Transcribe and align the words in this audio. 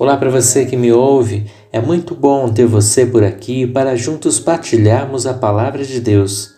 Olá 0.00 0.16
para 0.16 0.30
você 0.30 0.64
que 0.64 0.78
me 0.78 0.90
ouve. 0.90 1.44
É 1.70 1.78
muito 1.78 2.14
bom 2.14 2.48
ter 2.48 2.64
você 2.64 3.04
por 3.04 3.22
aqui 3.22 3.66
para 3.66 3.94
juntos 3.94 4.40
partilharmos 4.40 5.26
a 5.26 5.34
palavra 5.34 5.84
de 5.84 6.00
Deus. 6.00 6.54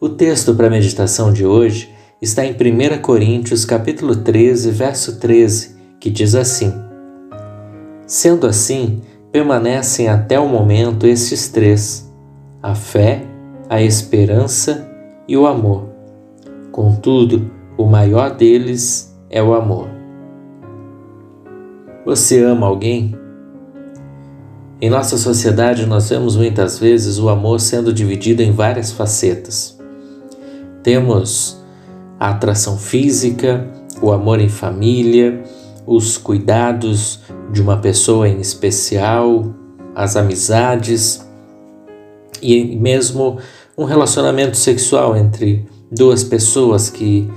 O 0.00 0.08
texto 0.08 0.54
para 0.54 0.68
a 0.68 0.70
meditação 0.70 1.32
de 1.32 1.44
hoje 1.44 1.92
está 2.22 2.46
em 2.46 2.52
1 2.52 3.02
Coríntios, 3.02 3.64
capítulo 3.64 4.14
13, 4.14 4.70
verso 4.70 5.18
13, 5.18 5.74
que 5.98 6.08
diz 6.08 6.36
assim: 6.36 6.72
Sendo 8.06 8.46
assim, 8.46 9.02
permanecem 9.32 10.08
até 10.08 10.38
o 10.38 10.46
momento 10.46 11.04
estes 11.04 11.48
três: 11.48 12.08
a 12.62 12.76
fé, 12.76 13.24
a 13.68 13.82
esperança 13.82 14.88
e 15.26 15.36
o 15.36 15.48
amor. 15.48 15.88
Contudo, 16.70 17.50
o 17.76 17.86
maior 17.86 18.36
deles 18.36 19.12
é 19.28 19.42
o 19.42 19.52
amor. 19.52 19.97
Você 22.08 22.42
ama 22.42 22.66
alguém? 22.66 23.14
Em 24.80 24.88
nossa 24.88 25.18
sociedade, 25.18 25.84
nós 25.84 26.08
vemos 26.08 26.36
muitas 26.36 26.78
vezes 26.78 27.18
o 27.18 27.28
amor 27.28 27.60
sendo 27.60 27.92
dividido 27.92 28.42
em 28.42 28.50
várias 28.50 28.90
facetas. 28.90 29.78
Temos 30.82 31.62
a 32.18 32.30
atração 32.30 32.78
física, 32.78 33.68
o 34.00 34.10
amor 34.10 34.40
em 34.40 34.48
família, 34.48 35.44
os 35.86 36.16
cuidados 36.16 37.20
de 37.52 37.60
uma 37.60 37.76
pessoa 37.76 38.26
em 38.26 38.40
especial, 38.40 39.54
as 39.94 40.16
amizades 40.16 41.28
e 42.40 42.74
mesmo 42.74 43.36
um 43.76 43.84
relacionamento 43.84 44.56
sexual 44.56 45.14
entre 45.14 45.66
duas 45.92 46.24
pessoas 46.24 46.88
que 46.88 47.30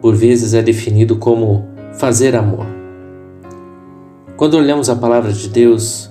por 0.00 0.14
vezes 0.14 0.54
é 0.54 0.62
definido 0.62 1.16
como 1.16 1.66
fazer 1.98 2.36
amor. 2.36 2.75
Quando 4.36 4.58
olhamos 4.58 4.90
a 4.90 4.96
palavra 4.96 5.32
de 5.32 5.48
Deus, 5.48 6.10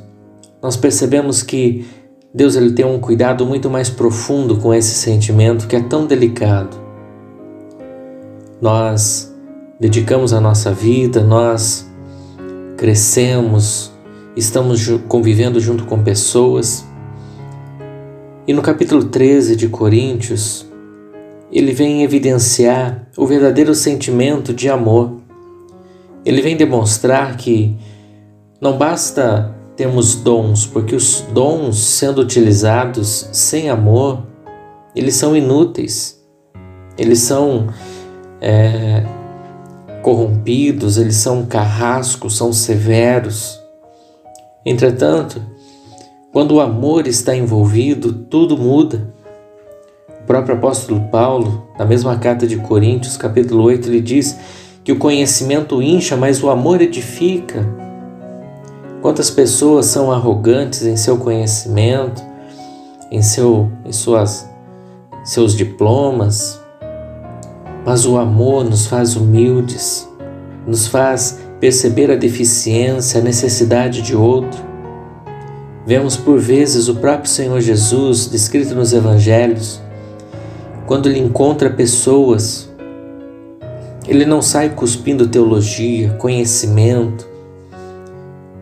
nós 0.59 0.75
percebemos 0.75 1.43
que 1.43 1.85
Deus 2.33 2.55
ele 2.55 2.71
tem 2.71 2.83
um 2.83 2.99
cuidado 2.99 3.45
muito 3.45 3.69
mais 3.69 3.87
profundo 3.87 4.57
com 4.57 4.73
esse 4.73 4.95
sentimento 4.95 5.67
que 5.67 5.75
é 5.75 5.81
tão 5.81 6.07
delicado. 6.07 6.75
Nós 8.59 9.31
dedicamos 9.79 10.33
a 10.33 10.41
nossa 10.41 10.71
vida, 10.71 11.23
nós 11.23 11.87
crescemos, 12.75 13.91
estamos 14.35 14.87
convivendo 15.07 15.59
junto 15.59 15.85
com 15.85 16.01
pessoas. 16.01 16.83
E 18.47 18.53
no 18.53 18.63
capítulo 18.63 19.03
13 19.03 19.55
de 19.55 19.69
Coríntios, 19.69 20.65
ele 21.51 21.73
vem 21.73 22.01
evidenciar 22.01 23.07
o 23.15 23.27
verdadeiro 23.27 23.75
sentimento 23.75 24.51
de 24.51 24.67
amor. 24.67 25.17
Ele 26.25 26.41
vem 26.41 26.57
demonstrar 26.57 27.37
que 27.37 27.77
não 28.65 28.79
basta 28.79 29.55
termos 29.75 30.15
dons, 30.15 30.65
porque 30.65 30.95
os 30.95 31.21
dons, 31.31 31.77
sendo 31.77 32.21
utilizados 32.21 33.29
sem 33.31 33.69
amor, 33.69 34.23
eles 34.95 35.13
são 35.13 35.37
inúteis, 35.37 36.19
eles 36.97 37.19
são 37.19 37.67
é, 38.41 39.05
corrompidos, 40.01 40.97
eles 40.97 41.15
são 41.17 41.45
carrascos, 41.45 42.35
são 42.35 42.51
severos. 42.51 43.61
Entretanto, 44.65 45.39
quando 46.33 46.55
o 46.55 46.59
amor 46.59 47.05
está 47.05 47.35
envolvido, 47.35 48.13
tudo 48.13 48.57
muda. 48.57 49.13
O 50.21 50.25
próprio 50.25 50.55
apóstolo 50.55 51.01
Paulo, 51.11 51.67
na 51.77 51.85
mesma 51.85 52.17
carta 52.17 52.47
de 52.47 52.57
Coríntios, 52.57 53.15
capítulo 53.15 53.61
8, 53.61 53.89
ele 53.89 54.01
diz 54.01 54.35
que 54.83 54.91
o 54.91 54.97
conhecimento 54.97 55.83
incha, 55.83 56.17
mas 56.17 56.41
o 56.41 56.49
amor 56.49 56.81
edifica. 56.81 57.84
Quantas 59.05 59.29
pessoas 59.29 59.85
são 59.85 60.11
arrogantes 60.11 60.83
em 60.83 60.97
seu 60.97 61.15
conhecimento, 61.15 62.23
em, 63.11 63.21
seu, 63.21 63.71
em 63.85 63.91
suas, 63.91 64.49
seus 65.23 65.55
diplomas, 65.55 66.59
mas 67.85 68.07
o 68.07 68.17
amor 68.17 68.63
nos 68.65 68.87
faz 68.87 69.15
humildes, 69.15 70.09
nos 70.65 70.87
faz 70.87 71.37
perceber 71.59 72.09
a 72.09 72.15
deficiência, 72.15 73.21
a 73.21 73.23
necessidade 73.23 74.01
de 74.01 74.15
outro. 74.15 74.59
Vemos 75.85 76.17
por 76.17 76.39
vezes 76.39 76.87
o 76.87 76.95
próprio 76.95 77.29
Senhor 77.29 77.61
Jesus 77.61 78.25
descrito 78.25 78.73
nos 78.73 78.91
evangelhos, 78.91 79.79
quando 80.87 81.07
ele 81.07 81.19
encontra 81.19 81.69
pessoas, 81.69 82.67
ele 84.07 84.25
não 84.25 84.41
sai 84.41 84.71
cuspindo 84.71 85.27
teologia, 85.27 86.09
conhecimento, 86.13 87.34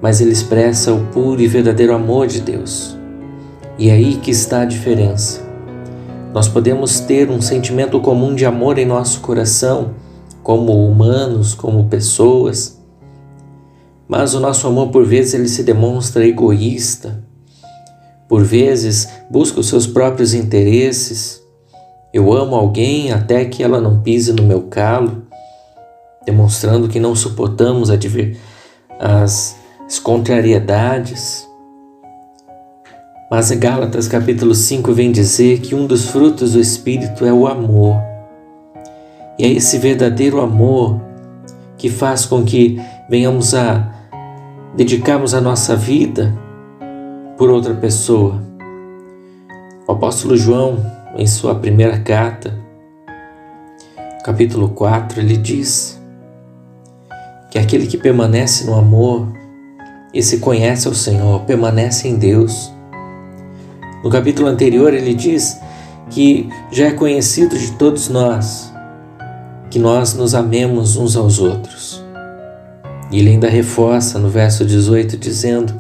mas 0.03 0.19
ele 0.19 0.31
expressa 0.31 0.93
o 0.93 1.05
puro 1.13 1.39
e 1.39 1.47
verdadeiro 1.47 1.95
amor 1.95 2.27
de 2.27 2.41
Deus. 2.41 2.97
E 3.79 3.89
é 3.89 3.93
aí 3.93 4.15
que 4.15 4.31
está 4.31 4.63
a 4.63 4.65
diferença. 4.65 5.41
Nós 6.33 6.45
podemos 6.45 6.99
ter 6.99 7.29
um 7.29 7.39
sentimento 7.39 8.01
comum 8.01 8.35
de 8.35 8.45
amor 8.45 8.77
em 8.77 8.85
nosso 8.85 9.21
coração, 9.21 9.93
como 10.43 10.85
humanos, 10.85 11.53
como 11.53 11.87
pessoas, 11.87 12.83
mas 14.05 14.33
o 14.33 14.41
nosso 14.41 14.67
amor 14.67 14.89
por 14.89 15.05
vezes 15.05 15.35
ele 15.35 15.47
se 15.47 15.63
demonstra 15.63 16.27
egoísta, 16.27 17.23
por 18.27 18.43
vezes 18.43 19.07
busca 19.31 19.61
os 19.61 19.69
seus 19.69 19.87
próprios 19.87 20.33
interesses. 20.33 21.41
Eu 22.13 22.33
amo 22.33 22.55
alguém 22.55 23.13
até 23.13 23.45
que 23.45 23.63
ela 23.63 23.79
não 23.79 24.01
pise 24.01 24.33
no 24.33 24.43
meu 24.43 24.63
calo, 24.63 25.23
demonstrando 26.25 26.89
que 26.89 26.99
não 26.99 27.15
suportamos 27.15 27.89
as 28.99 29.62
as 29.93 29.99
contrariedades. 29.99 31.47
Mas 33.29 33.51
Gálatas 33.51 34.07
capítulo 34.07 34.55
5 34.55 34.91
vem 34.91 35.11
dizer 35.11 35.59
que 35.59 35.75
um 35.75 35.85
dos 35.85 36.09
frutos 36.09 36.53
do 36.53 36.59
Espírito 36.59 37.23
é 37.23 37.31
o 37.31 37.45
amor. 37.45 38.01
E 39.37 39.45
é 39.45 39.49
esse 39.49 39.77
verdadeiro 39.77 40.41
amor 40.41 40.99
que 41.77 41.91
faz 41.91 42.25
com 42.25 42.43
que 42.43 42.81
venhamos 43.07 43.53
a 43.53 43.93
dedicarmos 44.75 45.35
a 45.35 45.41
nossa 45.41 45.75
vida 45.75 46.33
por 47.37 47.51
outra 47.51 47.75
pessoa. 47.75 48.41
O 49.87 49.91
apóstolo 49.91 50.35
João, 50.35 50.83
em 51.15 51.27
sua 51.27 51.53
primeira 51.53 51.99
carta, 51.99 52.59
capítulo 54.23 54.69
4, 54.69 55.19
ele 55.19 55.37
diz 55.37 56.01
que 57.51 57.59
aquele 57.59 57.85
que 57.85 57.97
permanece 57.97 58.65
no 58.65 58.73
amor 58.73 59.42
e 60.13 60.21
se 60.21 60.37
conhece 60.37 60.87
ao 60.87 60.93
Senhor, 60.93 61.41
permanece 61.41 62.07
em 62.07 62.15
Deus. 62.15 62.71
No 64.03 64.09
capítulo 64.09 64.47
anterior, 64.47 64.93
ele 64.93 65.13
diz 65.13 65.59
que 66.09 66.47
já 66.71 66.87
é 66.87 66.91
conhecido 66.91 67.57
de 67.57 67.71
todos 67.71 68.09
nós 68.09 68.71
que 69.73 69.79
nós 69.79 70.13
nos 70.13 70.35
amemos 70.35 70.97
uns 70.97 71.15
aos 71.15 71.39
outros. 71.39 72.03
E 73.11 73.17
ele 73.17 73.31
ainda 73.31 73.49
reforça 73.49 74.19
no 74.19 74.29
verso 74.29 74.63
18, 74.63 75.17
dizendo: 75.17 75.73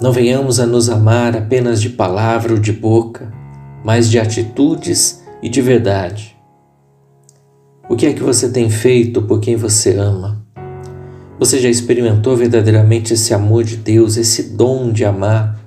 Não 0.00 0.12
venhamos 0.12 0.60
a 0.60 0.66
nos 0.66 0.88
amar 0.88 1.36
apenas 1.36 1.82
de 1.82 1.88
palavra 1.88 2.52
ou 2.52 2.58
de 2.60 2.72
boca, 2.72 3.32
mas 3.84 4.08
de 4.08 4.16
atitudes 4.16 5.24
e 5.42 5.48
de 5.48 5.60
verdade. 5.60 6.36
O 7.88 7.96
que 7.96 8.06
é 8.06 8.12
que 8.12 8.22
você 8.22 8.48
tem 8.48 8.70
feito 8.70 9.22
por 9.22 9.40
quem 9.40 9.56
você 9.56 9.96
ama? 9.96 10.43
Você 11.38 11.58
já 11.58 11.68
experimentou 11.68 12.36
verdadeiramente 12.36 13.12
esse 13.12 13.34
amor 13.34 13.64
de 13.64 13.76
Deus, 13.76 14.16
esse 14.16 14.54
dom 14.54 14.92
de 14.92 15.04
amar, 15.04 15.60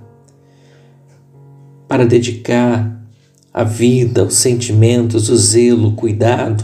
para 1.87 2.05
dedicar 2.05 2.97
a 3.53 3.63
vida, 3.65 4.23
os 4.23 4.35
sentimentos, 4.35 5.29
o 5.29 5.35
zelo, 5.35 5.89
o 5.89 5.95
cuidado? 5.95 6.63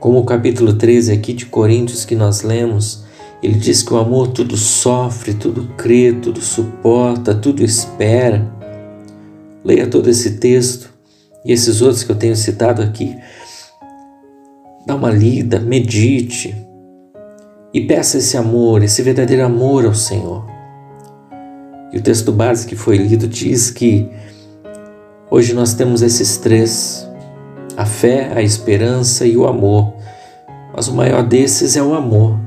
Como 0.00 0.18
o 0.18 0.24
capítulo 0.24 0.72
13 0.72 1.12
aqui 1.12 1.34
de 1.34 1.44
Coríntios 1.46 2.06
que 2.06 2.16
nós 2.16 2.42
lemos, 2.42 3.04
ele 3.42 3.58
diz 3.58 3.82
que 3.82 3.92
o 3.92 3.98
amor 3.98 4.28
tudo 4.28 4.56
sofre, 4.56 5.34
tudo 5.34 5.68
crê, 5.76 6.14
tudo 6.14 6.40
suporta, 6.40 7.34
tudo 7.34 7.62
espera. 7.62 8.50
Leia 9.62 9.86
todo 9.86 10.08
esse 10.08 10.38
texto 10.38 10.88
e 11.44 11.52
esses 11.52 11.82
outros 11.82 12.02
que 12.04 12.10
eu 12.10 12.16
tenho 12.16 12.34
citado 12.34 12.80
aqui. 12.80 13.14
Dá 14.86 14.94
uma 14.94 15.10
lida, 15.10 15.60
medite 15.60 16.67
e 17.78 17.86
peça 17.86 18.18
esse 18.18 18.36
amor, 18.36 18.82
esse 18.82 19.00
verdadeiro 19.02 19.44
amor 19.44 19.86
ao 19.86 19.94
Senhor. 19.94 20.44
E 21.92 21.98
o 21.98 22.02
texto 22.02 22.32
base 22.32 22.66
que 22.66 22.74
foi 22.74 22.96
lido 22.96 23.28
diz 23.28 23.70
que 23.70 24.10
hoje 25.30 25.54
nós 25.54 25.74
temos 25.74 26.02
esses 26.02 26.38
três: 26.38 27.08
a 27.76 27.86
fé, 27.86 28.32
a 28.34 28.42
esperança 28.42 29.24
e 29.24 29.36
o 29.36 29.46
amor. 29.46 29.94
Mas 30.74 30.88
o 30.88 30.94
maior 30.94 31.22
desses 31.22 31.76
é 31.76 31.82
o 31.82 31.94
amor. 31.94 32.38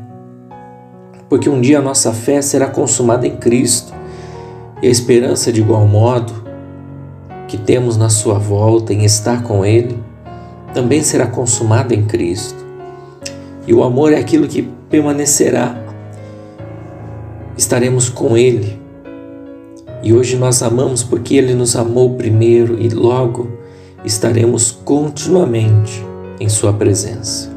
Porque 1.30 1.50
um 1.50 1.62
dia 1.62 1.80
a 1.80 1.81
nossa 1.81 2.12
fé 2.12 2.42
será 2.42 2.68
consumada 2.68 3.25
em 3.25 3.38
Cristo 3.38 3.94
e 4.81 4.88
a 4.88 4.92
esperança, 4.92 5.51
de 5.51 5.62
igual 5.62 5.88
modo, 5.88 6.34
que 7.48 7.57
temos 7.57 7.95
na 7.95 8.10
Sua 8.10 8.38
volta 8.38 8.94
em 8.94 9.06
estar 9.06 9.44
com 9.44 9.66
Ele, 9.66 9.98
também 10.74 11.01
será 11.01 11.25
consumada 11.25 11.95
em 11.95 12.06
Cristo. 12.06 12.61
E 13.68 13.74
o 13.74 13.84
amor 13.84 14.12
é 14.12 14.19
aquilo 14.19 14.48
que 14.48 14.68
permanecerá. 14.90 15.78
estaremos 17.58 18.10
com 18.10 18.36
Ele. 18.36 18.80
E 20.02 20.13
hoje 20.13 20.36
nós 20.36 20.63
amamos 20.63 21.04
porque 21.04 21.36
Ele 21.36 21.54
nos 21.54 21.75
amou 21.75 22.16
primeiro 22.16 22.80
e 22.80 22.90
logo 22.90 23.48
estaremos 24.04 24.72
continuamente 24.72 26.04
em 26.40 26.50
Sua 26.50 26.74
presença. 26.74 27.52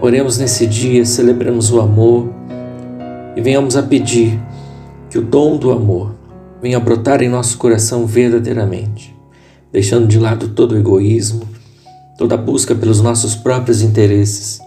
Oremos 0.00 0.38
nesse 0.38 0.66
dia, 0.66 1.04
celebremos 1.04 1.72
o 1.72 1.80
amor 1.80 2.28
e 3.34 3.40
venhamos 3.40 3.76
a 3.76 3.82
pedir 3.82 4.38
que 5.10 5.18
o 5.18 5.22
dom 5.22 5.56
do 5.56 5.72
amor 5.72 6.14
venha 6.60 6.78
brotar 6.78 7.22
em 7.22 7.28
nosso 7.28 7.56
coração 7.56 8.06
verdadeiramente, 8.06 9.16
deixando 9.72 10.06
de 10.06 10.18
lado 10.18 10.48
todo 10.48 10.72
o 10.72 10.78
egoísmo, 10.78 11.48
toda 12.18 12.36
busca 12.36 12.74
pelos 12.74 13.00
nossos 13.00 13.36
próprios 13.36 13.80
interesses. 13.80 14.60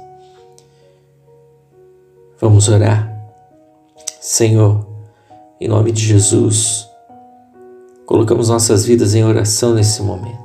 Vamos 2.39 2.69
orar. 2.69 3.11
Senhor, 4.21 4.87
em 5.59 5.67
nome 5.67 5.91
de 5.91 6.01
Jesus, 6.01 6.87
colocamos 8.05 8.47
nossas 8.47 8.85
vidas 8.85 9.13
em 9.13 9.25
oração 9.25 9.73
nesse 9.73 10.01
momento. 10.01 10.39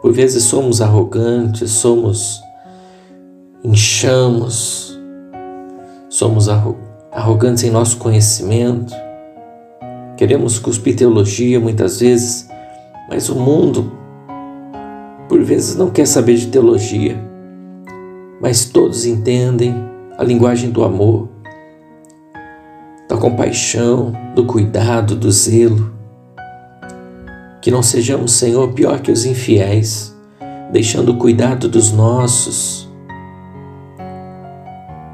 Por 0.00 0.12
vezes 0.12 0.44
somos 0.44 0.80
arrogantes, 0.80 1.72
somos 1.72 2.40
inchamos, 3.64 4.96
somos 6.08 6.48
arrogantes 7.10 7.64
em 7.64 7.70
nosso 7.70 7.98
conhecimento, 7.98 8.94
queremos 10.16 10.58
cuspir 10.58 10.96
teologia 10.96 11.58
muitas 11.58 11.98
vezes, 12.00 12.48
mas 13.08 13.28
o 13.28 13.34
mundo, 13.34 13.99
por 15.30 15.40
vezes, 15.44 15.76
não 15.76 15.90
quer 15.90 16.06
saber 16.06 16.34
de 16.34 16.48
teologia, 16.48 17.16
mas 18.42 18.64
todos 18.64 19.06
entendem 19.06 19.72
a 20.18 20.24
linguagem 20.24 20.70
do 20.70 20.82
amor, 20.82 21.28
da 23.08 23.16
compaixão, 23.16 24.12
do 24.34 24.44
cuidado, 24.44 25.14
do 25.14 25.30
zelo. 25.30 25.94
Que 27.62 27.70
não 27.70 27.80
sejamos, 27.80 28.32
Senhor, 28.32 28.72
pior 28.72 28.98
que 28.98 29.12
os 29.12 29.24
infiéis, 29.24 30.12
deixando 30.72 31.12
o 31.12 31.16
cuidado 31.16 31.68
dos 31.68 31.92
nossos 31.92 32.90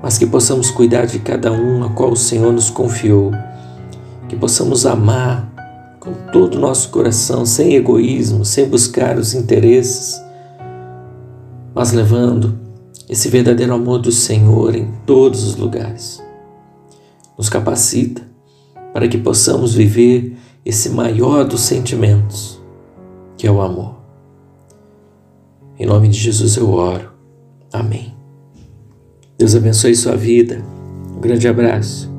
mas 0.03 0.17
que 0.17 0.27
possamos 0.27 0.71
cuidar 0.71 1.05
de 1.05 1.19
cada 1.19 1.51
um 1.51 1.83
a 1.83 1.89
qual 1.89 2.13
o 2.13 2.17
Senhor 2.17 2.53
nos 2.53 2.71
confiou, 2.71 3.33
que 4.29 4.37
possamos 4.37 4.87
amar 4.87 5.51
com 6.07 6.31
todo 6.31 6.55
o 6.55 6.61
nosso 6.61 6.91
coração, 6.91 7.45
sem 7.45 7.75
egoísmo, 7.75 8.45
sem 8.45 8.69
buscar 8.69 9.19
os 9.19 9.35
interesses, 9.35 10.23
mas 11.75 11.91
levando 11.91 12.57
esse 13.09 13.29
verdadeiro 13.29 13.75
amor 13.75 13.99
do 13.99 14.13
Senhor 14.13 14.77
em 14.77 14.89
todos 15.05 15.43
os 15.43 15.57
lugares. 15.57 16.23
Nos 17.37 17.49
capacita 17.49 18.23
para 18.93 19.09
que 19.09 19.19
possamos 19.19 19.75
viver 19.75 20.37
esse 20.65 20.91
maior 20.91 21.45
dos 21.45 21.63
sentimentos, 21.63 22.63
que 23.37 23.49
é 23.49 23.51
o 23.51 23.61
amor. 23.61 23.97
Em 25.77 25.87
nome 25.87 26.09
de 26.09 26.19
Jesus 26.19 26.57
eu 26.57 26.71
oro. 26.71 27.11
Amém. 27.73 28.15
Deus 29.37 29.57
abençoe 29.57 29.95
sua 29.97 30.17
vida. 30.17 30.65
Um 31.15 31.21
grande 31.21 31.49
abraço. 31.49 32.16